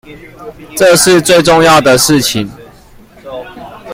[0.75, 2.49] 這是最重要的事情